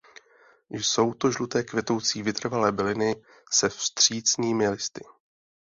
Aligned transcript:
Jsou 0.69 1.13
to 1.13 1.31
žlutě 1.31 1.63
kvetoucí 1.63 2.23
vytrvalé 2.23 2.71
byliny 2.71 3.15
se 3.53 3.69
vstřícnými 3.69 4.69
listy. 4.69 5.01